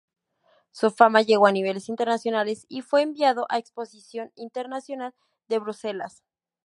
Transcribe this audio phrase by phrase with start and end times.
[0.71, 5.13] Su fama llegó a niveles internacionales y fue enviado a Exposición Internacional
[5.47, 6.23] de Bruselas.